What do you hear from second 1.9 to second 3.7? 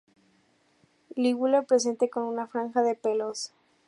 con una franja de pelos.